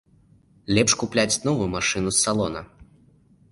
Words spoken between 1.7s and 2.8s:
машыну, з салона.